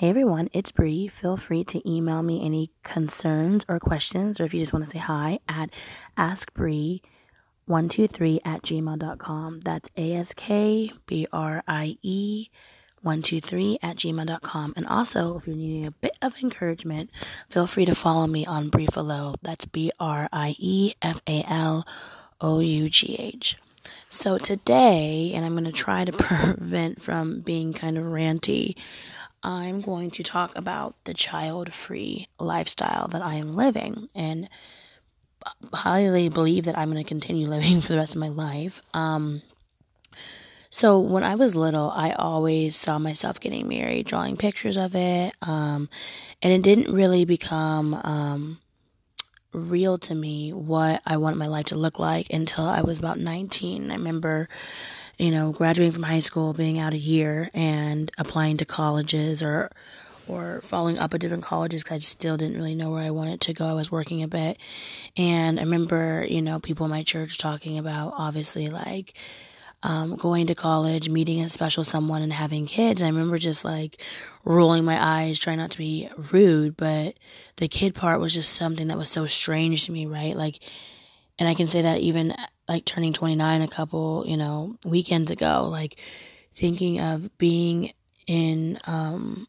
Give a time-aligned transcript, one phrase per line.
[0.00, 1.08] Hey everyone, it's Brie.
[1.08, 4.90] Feel free to email me any concerns or questions, or if you just want to
[4.90, 5.68] say hi at
[6.16, 9.60] askbrie123 at gmail.com.
[9.60, 12.48] That's A S K B R I E
[13.02, 14.72] 123 at gmail.com.
[14.74, 17.10] And also, if you're needing a bit of encouragement,
[17.50, 19.34] feel free to follow me on Briefalough.
[19.42, 21.86] That's B R I E F A L
[22.40, 23.58] O U G H.
[24.08, 28.76] So today, and I'm going to try to prevent from being kind of ranty,
[29.42, 34.48] I'm going to talk about the child free lifestyle that I am living and
[35.72, 38.82] highly believe that I'm going to continue living for the rest of my life.
[38.92, 39.42] Um,
[40.68, 45.34] so when I was little, I always saw myself getting married, drawing pictures of it,
[45.42, 45.88] um,
[46.40, 48.60] and it didn't really become um,
[49.52, 53.18] real to me what I wanted my life to look like until I was about
[53.18, 53.90] 19.
[53.90, 54.48] I remember
[55.20, 59.70] you know, graduating from high school, being out a year, and applying to colleges or
[60.26, 63.40] or following up at different colleges because I still didn't really know where I wanted
[63.42, 63.66] to go.
[63.66, 64.58] I was working a bit,
[65.16, 69.14] and I remember, you know, people in my church talking about obviously like
[69.82, 73.02] um, going to college, meeting a special someone, and having kids.
[73.02, 74.02] I remember just like
[74.44, 77.14] rolling my eyes, trying not to be rude, but
[77.56, 80.34] the kid part was just something that was so strange to me, right?
[80.34, 80.62] Like,
[81.38, 82.34] and I can say that even
[82.70, 85.96] like turning 29 a couple, you know, weekends ago, like
[86.54, 87.92] thinking of being
[88.28, 89.48] in um,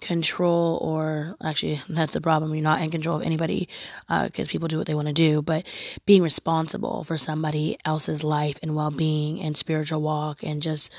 [0.00, 2.52] control or actually that's the problem.
[2.52, 3.68] You're not in control of anybody
[4.08, 5.64] because uh, people do what they want to do but
[6.04, 10.92] being responsible for somebody else's life and well-being and spiritual walk and just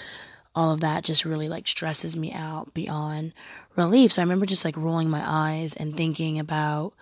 [0.56, 3.34] all of that just really like stresses me out beyond
[3.76, 4.14] relief.
[4.14, 6.94] So i remember just like rolling my eyes and thinking about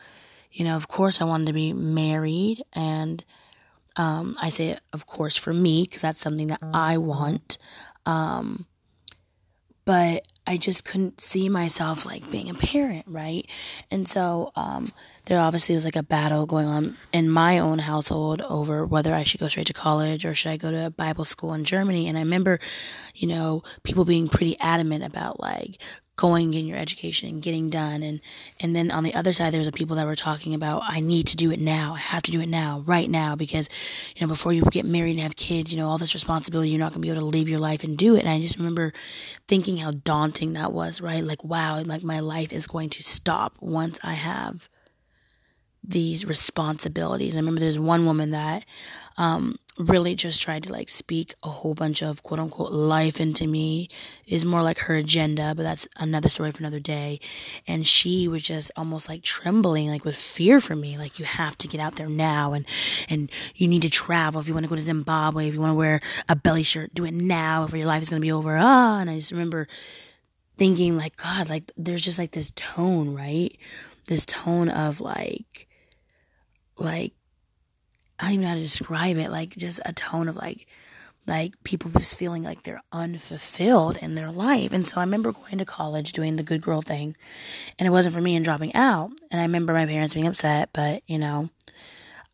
[0.52, 3.24] you know of course i wanted to be married and
[3.98, 7.58] um, I say, of course, for me, because that's something that I want.
[8.06, 8.66] Um,
[9.86, 13.48] but I just couldn't see myself like being a parent, right?
[13.90, 14.92] And so um,
[15.26, 19.24] there obviously was like a battle going on in my own household over whether I
[19.24, 22.08] should go straight to college or should I go to a Bible school in Germany.
[22.08, 22.60] And I remember,
[23.16, 25.80] you know, people being pretty adamant about like
[26.16, 28.22] going in your education and getting done and
[28.62, 31.02] and then on the other side there was the people that were talking about I
[31.02, 31.96] need to do it now.
[31.96, 33.68] I have to do it now, right now because
[34.16, 36.80] you know before you get married and have kids, you know all this responsibility, you're
[36.80, 38.20] not going to be able to leave your life and do it.
[38.20, 38.94] And I just remember
[39.48, 41.24] thinking how daunting that was, right?
[41.24, 44.70] Like wow, like my life is going to stop once I have
[45.88, 47.36] these responsibilities.
[47.36, 48.66] I remember there's one woman that
[49.18, 53.46] um, really just tried to like speak a whole bunch of quote unquote life into
[53.46, 53.90] me
[54.26, 57.20] is more like her agenda, but that's another story for another day.
[57.68, 60.98] And she was just almost like trembling, like with fear for me.
[60.98, 62.66] Like you have to get out there now and,
[63.10, 64.42] and you need to travel.
[64.42, 66.94] If you want to go to Zimbabwe, if you want to wear a belly shirt,
[66.94, 68.58] do it now or your life is to be over.
[68.58, 69.68] Ah, and I just remember
[70.58, 73.56] thinking like, God, like there's just like this tone, right?
[74.08, 75.68] This tone of like,
[76.78, 77.14] like
[78.20, 79.32] I don't even know how to describe it.
[79.32, 80.68] Like just a tone of like,
[81.28, 84.72] like people just feeling like they're unfulfilled in their life.
[84.72, 87.16] And so I remember going to college doing the good girl thing
[87.80, 89.12] and it wasn't for me and dropping out.
[89.32, 91.50] And I remember my parents being upset, but you know,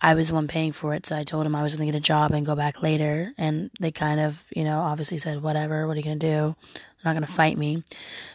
[0.02, 1.06] I was the one paying for it.
[1.06, 3.34] So I told them I was going to get a job and go back later.
[3.38, 6.56] And they kind of, you know, obviously said, whatever, what are you going to do?
[7.04, 7.84] They're not going to fight me.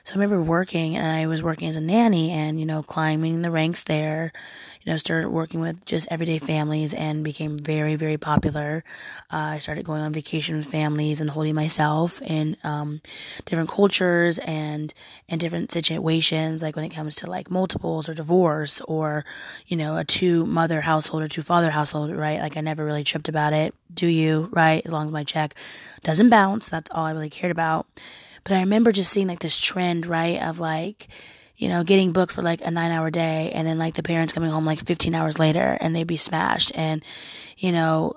[0.02, 3.42] So I remember working and I was working as a nanny and, you know, climbing
[3.42, 4.32] the ranks there,
[4.82, 8.82] you know, started working with just everyday families and became very, very popular.
[9.32, 13.00] Uh, I started going on vacation with families and holding myself in, um,
[13.44, 14.92] different cultures and,
[15.28, 19.24] and different situations, like when it comes to like multiples or divorce or,
[19.66, 22.40] you know, a two mother household or two father household, right?
[22.40, 23.74] Like I never really tripped about it.
[23.94, 24.84] Do you, right?
[24.84, 25.54] As long as my check
[26.02, 27.86] doesn't bounce, that's all I really cared about.
[28.46, 31.08] But I remember just seeing like this trend, right, of like,
[31.56, 34.32] you know, getting booked for like a nine hour day and then like the parents
[34.32, 37.04] coming home like 15 hours later and they'd be smashed and,
[37.58, 38.12] you know,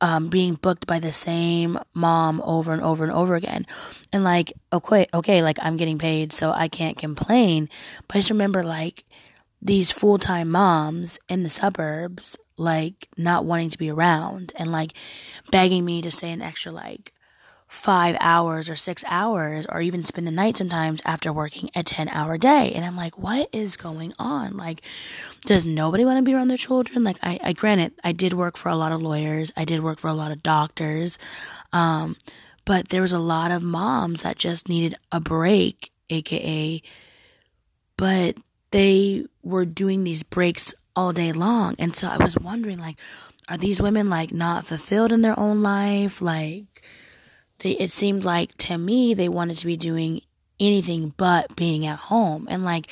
[0.00, 3.64] um, being booked by the same mom over and over and over again.
[4.12, 7.68] And like, okay, okay, like I'm getting paid, so I can't complain.
[8.08, 9.04] But I just remember like
[9.62, 14.94] these full time moms in the suburbs, like not wanting to be around and like
[15.52, 17.12] begging me to stay an extra like
[17.74, 22.08] five hours or six hours or even spend the night sometimes after working a 10
[22.08, 22.72] hour day.
[22.72, 24.56] And I'm like, what is going on?
[24.56, 24.80] Like,
[25.44, 27.04] does nobody want to be around their children?
[27.04, 29.52] Like, I, I granted, I did work for a lot of lawyers.
[29.56, 31.18] I did work for a lot of doctors.
[31.72, 32.16] Um,
[32.64, 36.80] but there was a lot of moms that just needed a break, aka,
[37.96, 38.36] but
[38.70, 41.74] they were doing these breaks all day long.
[41.78, 42.96] And so I was wondering, like,
[43.48, 46.22] are these women like not fulfilled in their own life?
[46.22, 46.82] Like,
[47.64, 50.20] they, it seemed like to me they wanted to be doing
[50.60, 52.46] anything but being at home.
[52.48, 52.88] And like,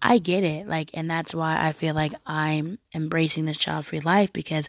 [0.00, 0.66] I get it.
[0.66, 4.68] Like, and that's why I feel like I'm embracing this child free life because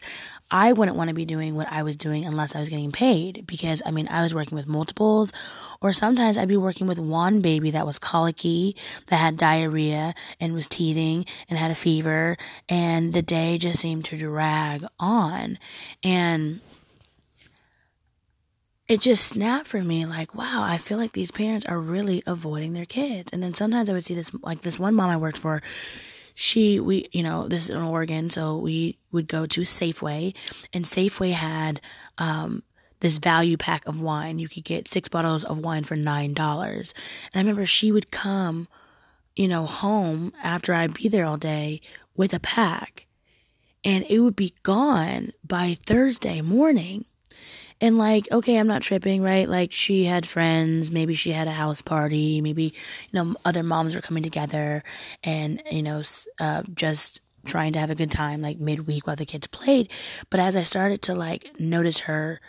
[0.50, 3.46] I wouldn't want to be doing what I was doing unless I was getting paid.
[3.46, 5.32] Because I mean, I was working with multiples,
[5.80, 10.52] or sometimes I'd be working with one baby that was colicky, that had diarrhea and
[10.52, 12.36] was teething and had a fever,
[12.68, 15.58] and the day just seemed to drag on.
[16.02, 16.60] And
[18.88, 22.74] it just snapped for me like, wow, I feel like these parents are really avoiding
[22.74, 23.30] their kids.
[23.32, 25.62] And then sometimes I would see this, like this one mom I worked for,
[26.34, 30.34] she, we, you know, this is in Oregon, so we would go to Safeway,
[30.72, 31.80] and Safeway had,
[32.18, 32.64] um,
[33.00, 34.38] this value pack of wine.
[34.38, 36.28] You could get six bottles of wine for $9.
[36.34, 36.94] And
[37.34, 38.66] I remember she would come,
[39.36, 41.82] you know, home after I'd be there all day
[42.16, 43.06] with a pack
[43.84, 47.04] and it would be gone by Thursday morning.
[47.84, 49.46] And like, okay, I'm not tripping, right?
[49.46, 53.94] Like she had friends, maybe she had a house party, maybe, you know, other moms
[53.94, 54.82] were coming together
[55.22, 56.02] and, you know,
[56.40, 59.90] uh, just trying to have a good time, like midweek while the kids played.
[60.30, 62.40] But as I started to like notice her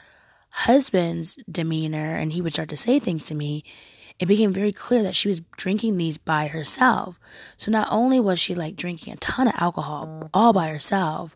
[0.51, 3.65] husband's demeanor and he would start to say things to me,
[4.17, 7.19] it became very clear that she was drinking these by herself.
[7.57, 11.35] So not only was she like drinking a ton of alcohol all by herself,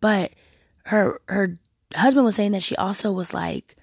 [0.00, 0.32] but
[0.86, 1.58] her her
[2.00, 3.76] husband was saying that she also was like,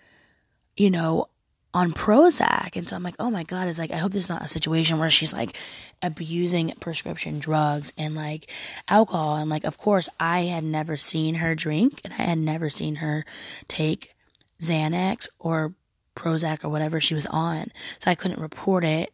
[0.75, 1.27] you know,
[1.73, 2.75] on Prozac.
[2.75, 4.47] And so I'm like, oh my God, it's like, I hope this is not a
[4.47, 5.57] situation where she's like
[6.01, 8.49] abusing prescription drugs and like
[8.89, 9.37] alcohol.
[9.37, 12.95] And like, of course, I had never seen her drink and I had never seen
[12.95, 13.25] her
[13.67, 14.13] take
[14.59, 15.73] Xanax or
[16.15, 17.67] Prozac or whatever she was on.
[17.99, 19.13] So I couldn't report it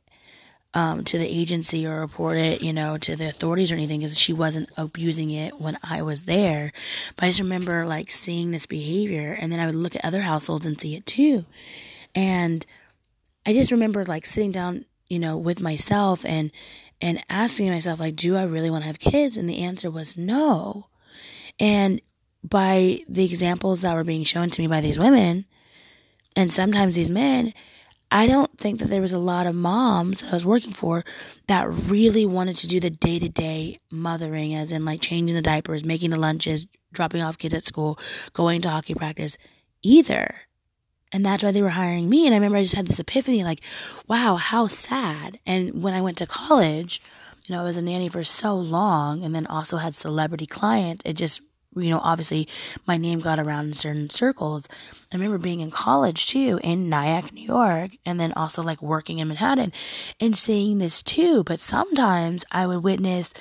[0.78, 4.16] um, to the agency or report it, you know, to the authorities or anything because
[4.16, 6.72] she wasn't abusing it when I was there.
[7.16, 10.22] But I just remember like seeing this behavior and then I would look at other
[10.22, 11.46] households and see it too.
[12.14, 12.64] And
[13.44, 16.52] I just remember like sitting down, you know, with myself and,
[17.02, 19.36] and asking myself, like, do I really want to have kids?
[19.36, 20.90] And the answer was no.
[21.60, 22.02] And
[22.44, 25.46] by the examples that were being shown to me by these women
[26.36, 27.56] and sometimes these men,
[28.10, 31.04] I don't think that there was a lot of moms that I was working for
[31.48, 35.42] that really wanted to do the day to day mothering, as in like changing the
[35.42, 38.00] diapers, making the lunches, dropping off kids at school,
[38.34, 39.38] going to hockey practice
[39.82, 40.42] either.
[41.12, 42.26] And that's why they were hiring me.
[42.26, 43.62] And I remember I just had this epiphany like,
[44.08, 45.40] wow, how sad.
[45.46, 47.02] And when I went to college,
[47.46, 51.04] you know, I was a nanny for so long and then also had celebrity clients.
[51.06, 51.42] It just
[51.80, 52.48] you know, obviously
[52.86, 54.68] my name got around in certain circles.
[55.12, 59.20] I remember being in college too, in Nyack, New York, and then also like working
[59.20, 59.72] in Manhattan
[60.20, 61.44] and seeing this too.
[61.44, 63.34] But sometimes I would witness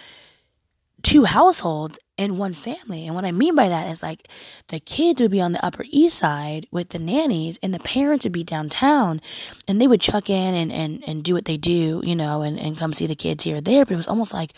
[1.03, 3.07] two households in one family.
[3.07, 4.29] And what I mean by that is like
[4.69, 8.25] the kids would be on the Upper East Side with the nannies and the parents
[8.25, 9.21] would be downtown
[9.69, 12.59] and they would chuck in and, and, and do what they do, you know, and,
[12.59, 13.85] and come see the kids here or there.
[13.85, 14.53] But it was almost like,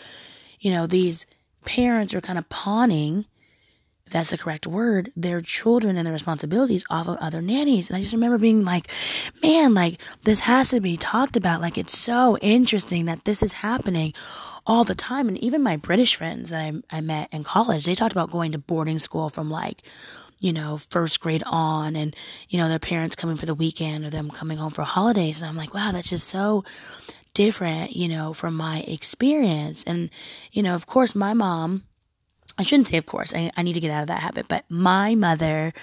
[0.59, 1.25] you know, these
[1.65, 3.25] parents are kind of pawning
[4.09, 7.89] if that's the correct word, their children and their responsibilities off of other nannies.
[7.89, 8.87] And I just remember being like,
[9.43, 11.61] man, like this has to be talked about.
[11.61, 14.15] Like it's so interesting that this is happening
[14.65, 15.27] all the time.
[15.27, 18.51] And even my British friends that I, I met in college, they talked about going
[18.53, 19.83] to boarding school from like,
[20.39, 22.15] you know, first grade on and,
[22.49, 25.39] you know, their parents coming for the weekend or them coming home for holidays.
[25.39, 26.63] And I'm like, wow, that's just so
[27.35, 29.83] different, you know, from my experience.
[29.83, 30.09] And,
[30.51, 31.83] you know, of course, my mom,
[32.59, 34.65] I shouldn't say, of course, I, I need to get out of that habit, but
[34.69, 35.73] my mother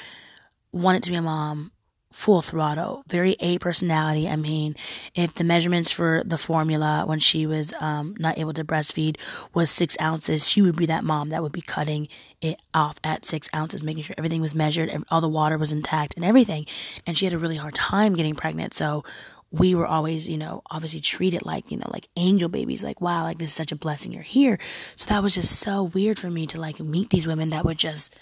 [0.73, 1.73] wanted to be a mom
[2.13, 4.27] full throttle, very A personality.
[4.27, 4.75] I mean,
[5.15, 9.17] if the measurements for the formula when she was um, not able to breastfeed
[9.53, 12.09] was six ounces, she would be that mom that would be cutting
[12.41, 16.15] it off at six ounces, making sure everything was measured, all the water was intact
[16.17, 16.65] and everything.
[17.07, 18.73] And she had a really hard time getting pregnant.
[18.73, 19.05] So
[19.53, 23.23] we were always, you know, obviously treated like, you know, like angel babies, like, wow,
[23.23, 24.59] like this is such a blessing you're here.
[24.97, 27.79] So that was just so weird for me to like meet these women that would
[27.79, 28.15] just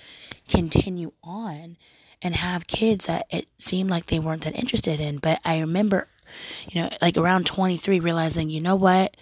[0.49, 1.77] continue on
[2.21, 5.19] and have kids that it seemed like they weren't that interested in.
[5.19, 6.09] But I remember,
[6.71, 9.17] you know, like around 23 realizing, you know what?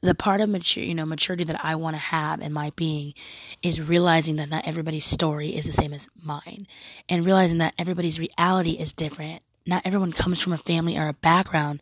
[0.00, 3.14] The part of mature, you know, maturity that I want to have in my being
[3.62, 6.68] is realizing that not everybody's story is the same as mine
[7.08, 11.12] and realizing that everybody's reality is different not everyone comes from a family or a
[11.12, 11.80] background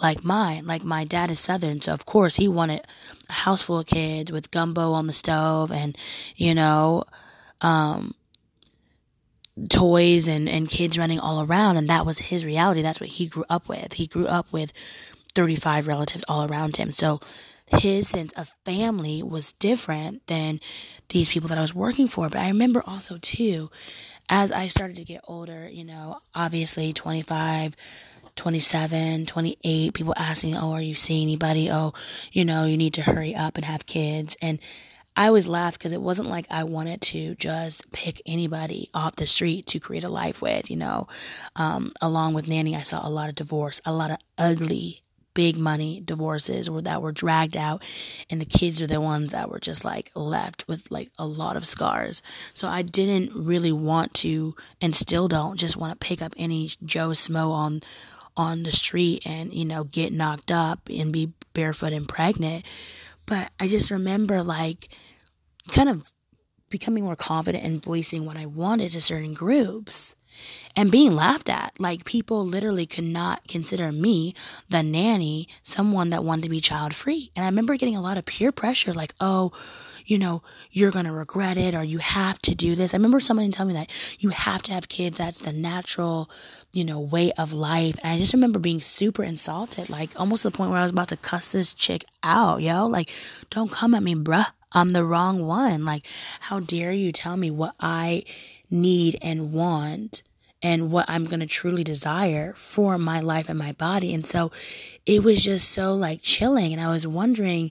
[0.00, 0.66] like mine.
[0.66, 2.82] Like my dad is Southern, so of course he wanted
[3.28, 5.96] a house full of kids with gumbo on the stove and,
[6.36, 7.04] you know,
[7.60, 8.14] um,
[9.68, 11.76] toys and, and kids running all around.
[11.76, 12.82] And that was his reality.
[12.82, 13.94] That's what he grew up with.
[13.94, 14.72] He grew up with
[15.34, 16.92] 35 relatives all around him.
[16.92, 17.20] So
[17.66, 20.60] his sense of family was different than
[21.08, 22.28] these people that I was working for.
[22.28, 23.70] But I remember also too,
[24.28, 27.76] as I started to get older, you know, obviously 25,
[28.36, 31.70] 27, 28, people asking, Oh, are you seeing anybody?
[31.70, 31.94] Oh,
[32.32, 34.36] you know, you need to hurry up and have kids.
[34.40, 34.58] And
[35.16, 39.26] I always laughed because it wasn't like I wanted to just pick anybody off the
[39.26, 41.08] street to create a life with, you know.
[41.56, 45.02] Um, along with Nanny, I saw a lot of divorce, a lot of ugly,
[45.38, 47.80] big money divorces or that were dragged out
[48.28, 51.56] and the kids are the ones that were just like left with like a lot
[51.56, 52.22] of scars.
[52.54, 56.72] So I didn't really want to and still don't just want to pick up any
[56.84, 57.82] Joe Smo on
[58.36, 62.64] on the street and, you know, get knocked up and be barefoot and pregnant.
[63.24, 64.88] But I just remember like
[65.70, 66.12] kind of
[66.68, 70.16] becoming more confident and voicing what I wanted to certain groups
[70.76, 71.72] and being laughed at.
[71.78, 74.34] Like people literally could not consider me,
[74.68, 77.30] the nanny, someone that wanted to be child free.
[77.34, 79.52] And I remember getting a lot of peer pressure, like, oh,
[80.06, 82.94] you know, you're going to regret it or you have to do this.
[82.94, 85.18] I remember someone telling me that you have to have kids.
[85.18, 86.30] That's the natural,
[86.72, 87.98] you know, way of life.
[88.02, 90.92] And I just remember being super insulted, like almost to the point where I was
[90.92, 92.86] about to cuss this chick out, yo.
[92.86, 93.12] Like,
[93.50, 94.46] don't come at me, bruh.
[94.72, 95.84] I'm the wrong one.
[95.84, 96.06] Like,
[96.40, 98.24] how dare you tell me what I
[98.70, 100.22] need and want
[100.62, 104.12] and what I'm going to truly desire for my life and my body.
[104.12, 104.50] And so
[105.06, 106.72] it was just so like chilling.
[106.72, 107.70] And I was wondering,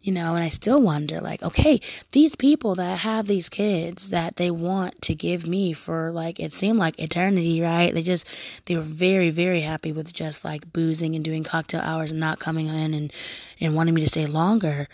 [0.00, 1.80] you know, and I still wonder like, okay,
[2.12, 6.52] these people that have these kids that they want to give me for like, it
[6.52, 7.94] seemed like eternity, right?
[7.94, 8.26] They just,
[8.66, 12.40] they were very, very happy with just like boozing and doing cocktail hours and not
[12.40, 13.12] coming in and,
[13.60, 14.88] and wanting me to stay longer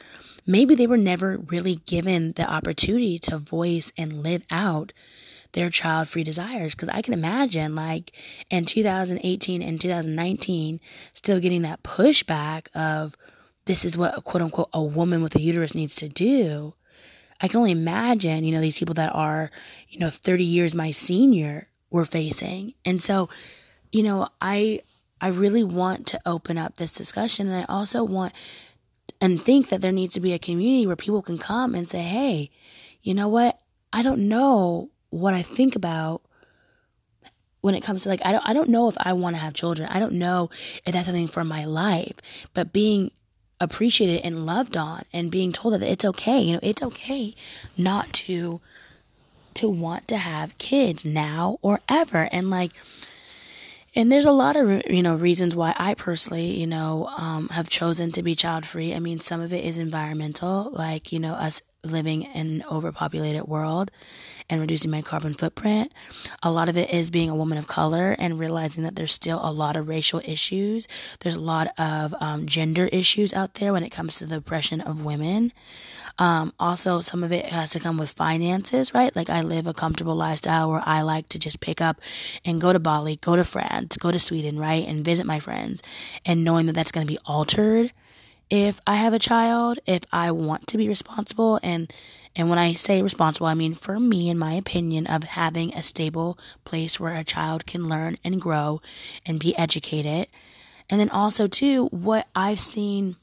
[0.46, 4.92] maybe they were never really given the opportunity to voice and live out
[5.54, 6.74] their child free desires.
[6.74, 8.12] Cause I can imagine like
[8.50, 10.80] in 2018 and 2019,
[11.14, 13.16] still getting that pushback of
[13.64, 16.74] this is what quote unquote a woman with a uterus needs to do.
[17.40, 19.50] I can only imagine, you know, these people that are,
[19.88, 22.74] you know, 30 years my senior were facing.
[22.84, 23.28] And so,
[23.90, 24.80] you know, I,
[25.20, 28.32] I really want to open up this discussion and I also want
[29.20, 32.02] and think that there needs to be a community where people can come and say,
[32.02, 32.50] Hey,
[33.02, 33.58] you know what?
[33.92, 36.22] I don't know what I think about
[37.60, 39.54] when it comes to like, I don't, I don't know if I want to have
[39.54, 39.88] children.
[39.90, 40.50] I don't know
[40.84, 42.14] if that's something for my life,
[42.52, 43.10] but being
[43.60, 47.34] appreciated and loved on and being told that it's okay, you know, it's okay
[47.78, 48.60] not to,
[49.54, 52.28] to want to have kids now or ever.
[52.32, 52.72] And like,
[53.94, 57.68] and there's a lot of, you know, reasons why I personally, you know, um, have
[57.68, 58.92] chosen to be child free.
[58.92, 63.44] I mean, some of it is environmental, like, you know, us living in an overpopulated
[63.44, 63.90] world
[64.50, 65.92] and reducing my carbon footprint.
[66.42, 69.40] A lot of it is being a woman of color and realizing that there's still
[69.42, 70.86] a lot of racial issues.
[71.20, 74.80] There's a lot of um, gender issues out there when it comes to the oppression
[74.80, 75.52] of women.
[76.18, 79.14] Um, also, some of it has to come with finances, right?
[79.16, 82.00] Like I live a comfortable lifestyle where I like to just pick up
[82.44, 84.86] and go to Bali, go to France, go to Sweden, right?
[84.86, 85.82] And visit my friends
[86.24, 87.92] and knowing that that's going to be altered
[88.50, 91.92] if I have a child, if I want to be responsible and
[92.36, 95.82] and when I say responsible, I mean for me in my opinion of having a
[95.82, 98.80] stable place where a child can learn and grow
[99.24, 100.28] and be educated.
[100.90, 103.16] And then also too what I've seen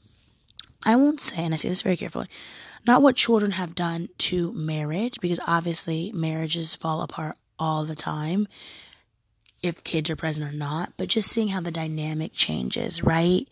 [0.84, 2.26] I won't say and I say this very carefully,
[2.86, 8.48] not what children have done to marriage because obviously marriages fall apart all the time
[9.62, 13.46] if kids are present or not, but just seeing how the dynamic changes, right?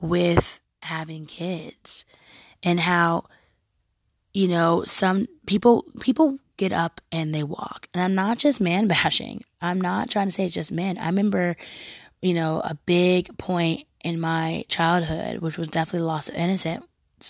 [0.00, 2.04] With having kids
[2.62, 3.24] and how
[4.32, 7.88] you know some people people get up and they walk.
[7.92, 9.44] And i'm not just man bashing.
[9.60, 10.98] I'm not trying to say it's just men.
[10.98, 11.56] I remember
[12.22, 16.84] you know a big point in my childhood which was definitely loss of innocence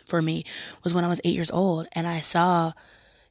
[0.04, 0.44] for me
[0.84, 2.72] was when i was eight years old and i saw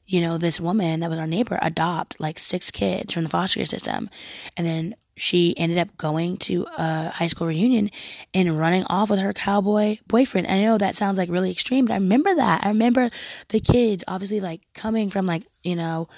[0.06, 3.58] you know this woman that was our neighbor adopt like six kids from the foster
[3.58, 4.08] care system.
[4.56, 7.90] And then she ended up going to a high school reunion
[8.34, 10.46] and running off with her cowboy boyfriend.
[10.46, 12.64] I know that sounds like really extreme, but I remember that.
[12.64, 13.10] I remember
[13.48, 16.08] the kids obviously like coming from like, you know,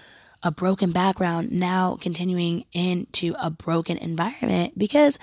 [0.42, 5.18] a broken background now continuing into a broken environment because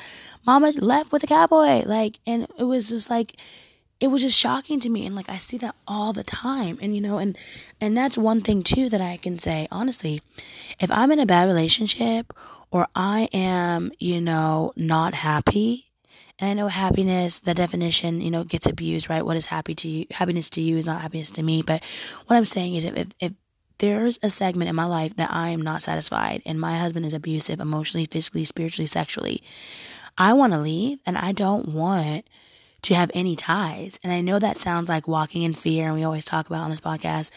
[0.46, 1.84] mama left with a cowboy.
[1.86, 3.39] Like, and it was just like,
[4.00, 5.05] it was just shocking to me.
[5.05, 6.77] And like, I see that all the time.
[6.82, 7.38] And, you know, and,
[7.79, 10.22] and that's one thing too that I can say, honestly,
[10.79, 12.34] if I'm in a bad relationship
[12.75, 15.94] or I am, you know, not happy.
[16.38, 19.25] And I know happiness, the definition, you know, gets abused, right?
[19.25, 20.08] What is happy to you?
[20.12, 21.62] Happiness to you is not happiness to me.
[21.62, 21.82] But
[22.25, 23.32] what I'm saying is if, if, if
[23.77, 27.13] there's a segment in my life that I am not satisfied and my husband is
[27.13, 29.41] abusive emotionally, physically, spiritually, sexually,
[30.17, 32.27] I want to leave and I don't want
[32.84, 34.00] to have any ties.
[34.03, 36.70] And I know that sounds like walking in fear, and we always talk about on
[36.70, 37.32] this podcast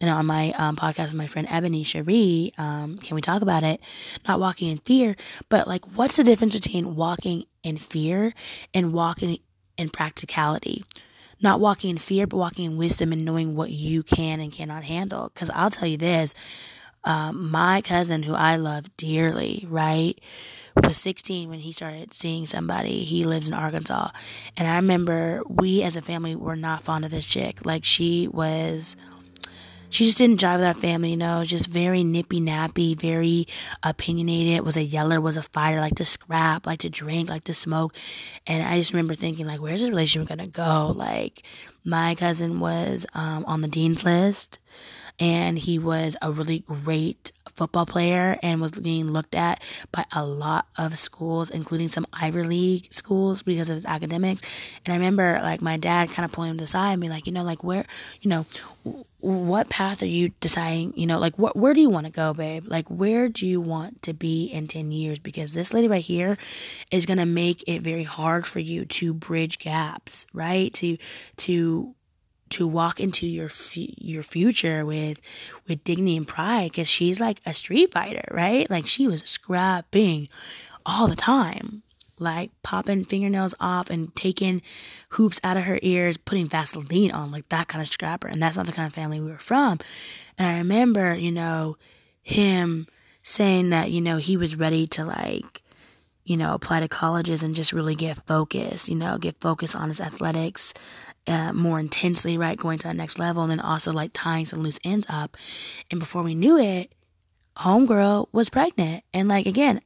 [0.00, 2.52] and on my um, podcast with my friend Ebony Cherie.
[2.58, 3.80] Um, can we talk about it?
[4.26, 5.16] Not walking in fear,
[5.48, 8.34] but like, what's the difference between walking in fear
[8.72, 9.38] and walking
[9.76, 10.84] in practicality?
[11.40, 14.84] Not walking in fear, but walking in wisdom and knowing what you can and cannot
[14.84, 15.32] handle.
[15.34, 16.34] Because I'll tell you this,
[17.04, 20.18] um, my cousin, who I love dearly, right?
[20.76, 23.04] was 16 when he started seeing somebody.
[23.04, 24.10] He lives in Arkansas.
[24.56, 27.64] And I remember we as a family were not fond of this chick.
[27.64, 28.96] Like she was,
[29.90, 33.46] she just didn't jive with our family, you know, just very nippy nappy, very
[33.82, 37.54] opinionated, was a yeller, was a fighter, like to scrap, like to drink, like to
[37.54, 37.94] smoke.
[38.46, 40.92] And I just remember thinking like, where's this relationship gonna go?
[40.96, 41.42] Like
[41.84, 44.58] my cousin was, um, on the dean's list
[45.22, 49.62] and he was a really great football player and was being looked at
[49.92, 54.42] by a lot of schools, including some Ivy League schools because of his academics.
[54.84, 57.32] And I remember like my dad kind of pulling him aside and being like, you
[57.32, 57.84] know, like where,
[58.20, 58.46] you know,
[59.20, 62.34] what path are you deciding, you know, like what, where do you want to go,
[62.34, 62.64] babe?
[62.66, 65.20] Like where do you want to be in 10 years?
[65.20, 66.36] Because this lady right here
[66.90, 70.74] is going to make it very hard for you to bridge gaps, right?
[70.74, 70.98] To,
[71.36, 71.94] to,
[72.52, 75.20] to walk into your your future with
[75.66, 78.70] with dignity and pride because she's like a street fighter, right?
[78.70, 80.28] Like she was scrapping
[80.84, 81.82] all the time,
[82.18, 84.62] like popping fingernails off and taking
[85.10, 88.28] hoops out of her ears, putting Vaseline on, like that kind of scrapper.
[88.28, 89.78] And that's not the kind of family we were from.
[90.38, 91.76] And I remember, you know,
[92.22, 92.86] him
[93.22, 95.62] saying that, you know, he was ready to like
[96.24, 99.88] you know, apply to colleges and just really get focused, you know, get focused on
[99.88, 100.72] his athletics
[101.26, 102.58] uh, more intensely, right?
[102.58, 105.36] Going to the next level and then also like tying some loose ends up.
[105.90, 106.92] And before we knew it,
[107.56, 109.04] homegirl was pregnant.
[109.12, 109.80] And like, again,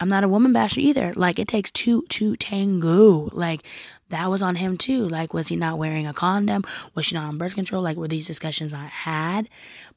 [0.00, 1.12] I'm not a woman basher either.
[1.14, 3.30] Like, it takes two to tango.
[3.32, 3.64] Like,
[4.10, 5.08] that was on him too.
[5.08, 6.62] Like, was he not wearing a condom?
[6.94, 7.82] Was she not on birth control?
[7.82, 9.48] Like, were these discussions not had?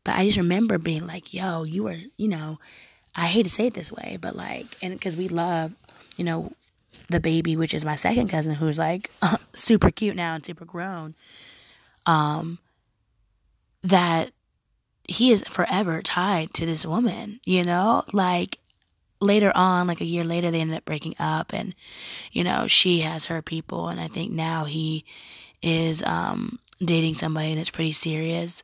[0.04, 2.58] But I just remember being like, yo, you were, you know,
[3.16, 5.76] I hate to say it this way, but like, and because we love,
[6.18, 6.52] you know,
[7.10, 9.12] the baby, which is my second cousin, who's like
[9.54, 11.16] super cute now and super grown,
[12.06, 12.60] um,
[13.84, 14.32] that
[15.08, 18.04] he is forever tied to this woman, you know?
[18.14, 18.60] Like
[19.20, 21.76] later on, like a year later, they ended up breaking up and,
[22.32, 23.90] you know, she has her people.
[23.90, 25.06] And I think now he
[25.62, 28.64] is, um, dating somebody and it's pretty serious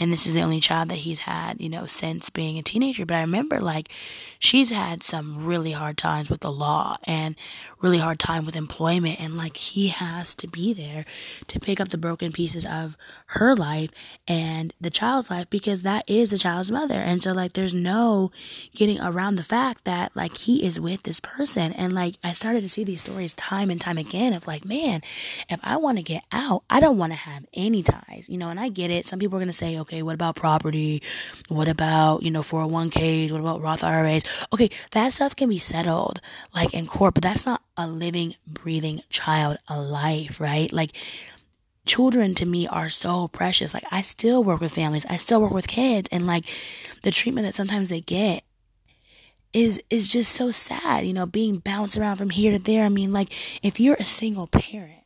[0.00, 3.04] and this is the only child that he's had, you know, since being a teenager.
[3.04, 3.90] But I remember like
[4.38, 7.36] she's had some really hard times with the law and
[7.82, 11.04] really hard time with employment and like he has to be there
[11.46, 13.90] to pick up the broken pieces of her life
[14.28, 16.94] and the child's life because that is the child's mother.
[16.94, 18.30] And so like there's no
[18.74, 22.60] getting around the fact that like he is with this person and like I started
[22.62, 25.00] to see these stories time and time again of like, man,
[25.48, 28.48] if I want to get out, I don't want to have any ties, you know,
[28.48, 29.06] and I get it.
[29.06, 31.02] Some people are going to say, okay, what about property?
[31.48, 33.30] What about, you know, 401ks?
[33.30, 34.24] What about Roth IRAs?
[34.52, 36.20] Okay, that stuff can be settled
[36.54, 40.72] like in court, but that's not a living, breathing child alive, right?
[40.72, 40.92] Like,
[41.86, 43.74] children to me are so precious.
[43.74, 46.44] Like, I still work with families, I still work with kids, and like
[47.02, 48.44] the treatment that sometimes they get
[49.52, 52.84] is is just so sad, you know, being bounced around from here to there.
[52.84, 55.00] I mean, like if you're a single parent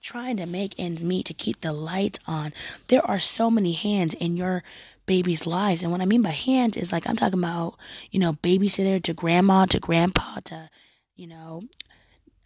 [0.00, 2.52] trying to make ends meet to keep the lights on.
[2.88, 4.62] There are so many hands in your
[5.06, 5.82] baby's lives.
[5.82, 7.76] And what I mean by hands is like I'm talking about,
[8.10, 10.70] you know, babysitter to grandma to grandpa to,
[11.16, 11.64] you know,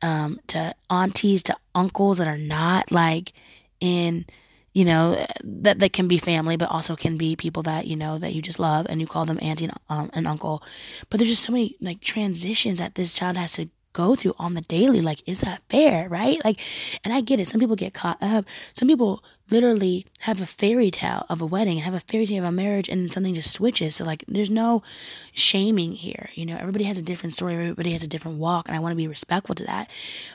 [0.05, 3.33] um, to aunties to uncles that are not like
[3.81, 4.27] in
[4.75, 8.19] you know that that can be family but also can be people that you know
[8.19, 10.62] that you just love and you call them auntie and, um, and uncle.
[11.09, 14.53] But there's just so many like transitions that this child has to go through on
[14.53, 15.01] the daily.
[15.01, 16.09] Like, is that fair?
[16.09, 16.45] Right?
[16.45, 16.61] Like,
[17.03, 17.49] and I get it.
[17.49, 18.45] Some people get caught up.
[18.75, 22.45] Some people literally have a fairy tale of a wedding and have a fairy tale
[22.45, 23.97] of a marriage and something just switches.
[23.97, 24.83] So like, there's no
[25.33, 26.29] shaming here.
[26.35, 27.55] You know, everybody has a different story.
[27.55, 29.89] Everybody has a different walk and I want to be respectful to that.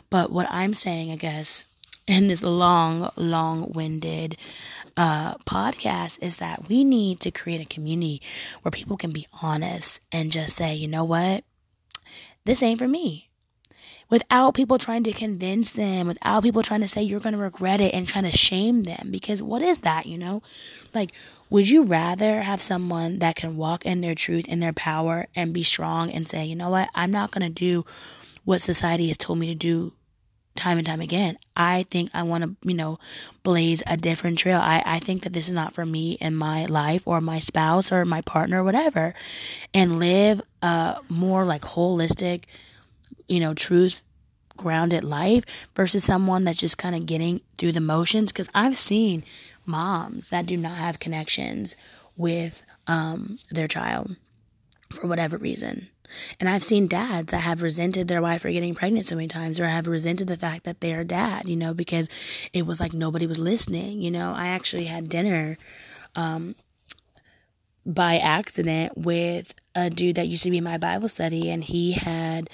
[0.10, 1.65] But what I'm saying, I guess,
[2.08, 4.36] in this long, long winded,
[4.98, 8.22] uh, podcast is that we need to create a community
[8.62, 11.43] where people can be honest and just say, you know what?
[12.45, 13.28] This ain't for me
[14.10, 17.80] without people trying to convince them, without people trying to say you're going to regret
[17.80, 19.10] it and trying to shame them.
[19.12, 20.41] Because what is that, you know?
[20.93, 21.12] Like,
[21.50, 25.54] would you rather have someone that can walk in their truth, in their power, and
[25.54, 27.86] be strong and say, you know what, I'm not going to do
[28.45, 29.93] what society has told me to do
[30.56, 31.38] time and time again.
[31.56, 33.00] I think I want to, you know,
[33.43, 34.60] blaze a different trail.
[34.60, 37.91] I, I think that this is not for me and my life or my spouse
[37.91, 39.13] or my partner or whatever.
[39.74, 42.43] And live a more like holistic,
[43.29, 44.01] you know, truth
[44.57, 48.31] grounded life versus someone that's just kind of getting through the motions.
[48.31, 49.23] Because I've seen
[49.65, 51.75] moms that do not have connections
[52.17, 54.15] with um, their child
[54.93, 55.87] for whatever reason.
[56.39, 59.59] And I've seen dads that have resented their wife for getting pregnant so many times
[59.59, 62.09] or have resented the fact that they are dad, you know, because
[62.51, 64.01] it was like nobody was listening.
[64.01, 65.57] You know, I actually had dinner
[66.15, 66.55] um,
[67.85, 72.49] by accident with a dude that used to be my Bible study, and he had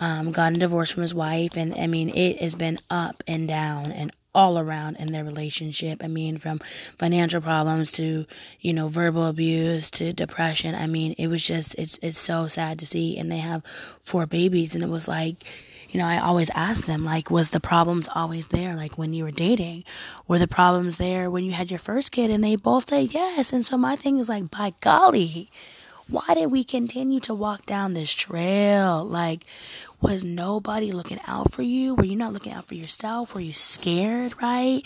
[0.00, 1.56] um, gotten divorced from his wife.
[1.56, 6.02] And I mean, it has been up and down and all around in their relationship.
[6.04, 6.60] I mean, from
[6.98, 8.26] financial problems to,
[8.60, 10.74] you know, verbal abuse to depression.
[10.74, 13.18] I mean, it was just, it's, it's so sad to see.
[13.18, 13.64] And they have
[14.00, 14.74] four babies.
[14.74, 15.44] And it was like,
[15.88, 18.74] you know, I always ask them, like, was the problems always there?
[18.74, 19.84] Like when you were dating,
[20.26, 22.30] were the problems there when you had your first kid?
[22.30, 23.52] And they both say yes.
[23.52, 25.50] And so my thing is like, by golly,
[26.08, 29.04] why did we continue to walk down this trail?
[29.04, 29.44] Like,
[30.00, 31.94] was nobody looking out for you?
[31.94, 33.34] Were you not looking out for yourself?
[33.34, 34.82] Were you scared, right?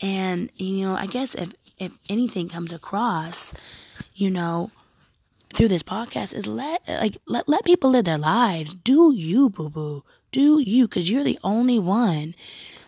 [0.00, 3.52] And, you know, I guess if, if anything comes across,
[4.14, 4.70] you know,
[5.54, 8.74] through this podcast is let, like, let, let people live their lives.
[8.74, 10.04] Do you, boo boo.
[10.32, 12.34] Do you, cause you're the only one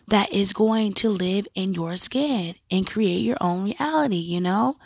[0.08, 4.76] that is going to live in your skin and create your own reality, you know?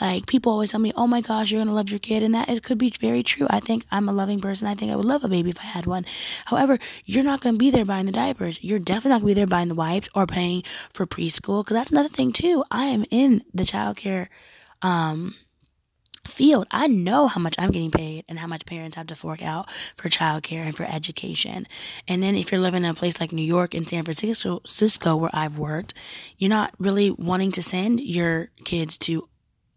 [0.00, 2.48] Like people always tell me, "Oh my gosh, you're to love your kid." And that
[2.48, 3.46] it could be very true.
[3.50, 4.66] I think I'm a loving person.
[4.66, 6.04] I think I would love a baby if I had one.
[6.46, 8.62] However, you're not to be there buying the diapers.
[8.62, 11.90] You're definitely not to be there buying the wipes or paying for preschool cuz that's
[11.90, 12.64] another thing too.
[12.70, 14.28] I am in the childcare
[14.82, 15.34] um
[16.26, 19.42] field, I know how much I'm getting paid and how much parents have to fork
[19.42, 21.66] out for childcare and for education.
[22.06, 25.16] And then if you're living in a place like New York and San Francisco, Cisco,
[25.16, 25.94] where I've worked,
[26.38, 29.28] you're not really wanting to send your kids to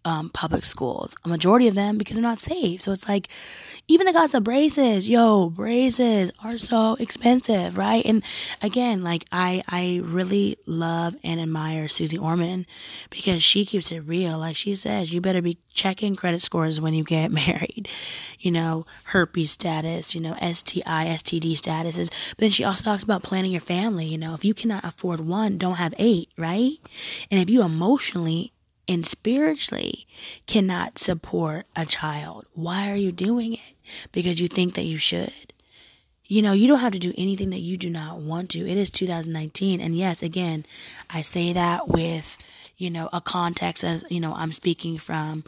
[0.06, 1.16] um, public schools.
[1.24, 2.82] A majority of them because they're not safe.
[2.82, 3.30] So it's like,
[3.88, 8.06] even the cost of braces, yo, braces are so expensive, right?
[8.06, 8.24] And
[8.62, 12.66] again, like I, I really love and admire Susie Orman
[13.10, 14.38] because she keeps it real.
[14.38, 17.88] Like she says, you better be checking credit scores when you get married,
[18.40, 22.10] you know, herpes status, you know, STI, STD statuses.
[22.30, 24.06] But then she also talks about planning your family.
[24.06, 26.78] You know, if you cannot afford one, don't have eight, right?
[27.32, 28.54] And if you emotionally
[28.94, 30.06] and spiritually
[30.46, 33.74] cannot support a child, why are you doing it?
[34.12, 35.52] Because you think that you should.
[36.26, 38.60] You know, you don't have to do anything that you do not want to.
[38.60, 39.82] It is 2019.
[39.82, 40.66] And yes, again,
[41.10, 42.38] I say that with,
[42.78, 45.44] you know, a context as, you know, I'm speaking from,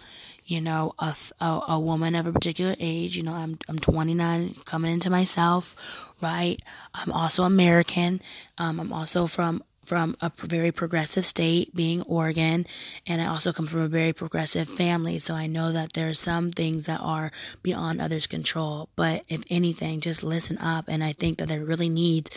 [0.46, 3.16] you know, a, a, a woman of a particular age.
[3.16, 5.76] You know, I'm, I'm 29 coming into myself,
[6.22, 6.60] right?
[6.94, 8.22] I'm also American.
[8.58, 12.66] Um, I'm also from from a very progressive state, being Oregon,
[13.06, 16.16] and I also come from a very progressive family, so I know that there are
[16.16, 18.90] some things that are beyond others' control.
[18.96, 22.32] But if anything, just listen up, and I think that there really needs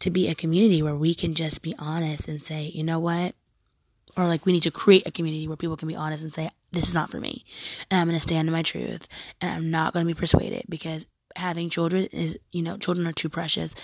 [0.00, 3.34] to be a community where we can just be honest and say, you know what?
[4.16, 6.50] Or like we need to create a community where people can be honest and say,
[6.72, 7.44] this is not for me.
[7.90, 9.06] And I'm going to stand in my truth
[9.40, 11.06] and I'm not going to be persuaded because
[11.36, 13.74] having children is, you know, children are too precious.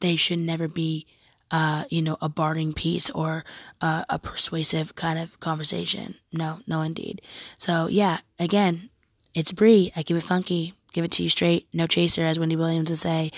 [0.00, 1.06] They should never be
[1.52, 3.44] uh, you know, a bartering piece or
[3.80, 6.16] uh, a persuasive kind of conversation.
[6.32, 7.22] No, no, indeed.
[7.58, 8.90] So yeah, again,
[9.34, 9.92] it's Brie.
[9.94, 10.74] I keep it funky.
[10.92, 11.68] Give it to you straight.
[11.72, 13.30] No chaser, as Wendy Williams would say.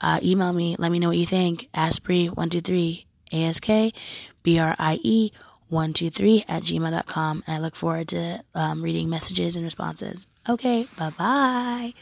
[0.00, 0.76] Uh, email me.
[0.78, 1.68] Let me know what you think.
[1.74, 3.94] Ask Brie123 ASK
[4.42, 5.32] B-R-I-E
[5.68, 7.44] 123 at gmail.com.
[7.46, 10.26] And I look forward to um, reading messages and responses.
[10.48, 11.94] Okay, bye bye.